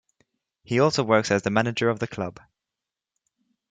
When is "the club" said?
1.99-2.39